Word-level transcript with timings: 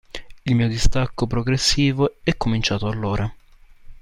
Il 0.45 0.55
mio 0.55 0.67
distacco 0.67 1.27
progressivo 1.27 2.15
è 2.23 2.35
cominciato 2.35 2.87
allora. 2.87 3.31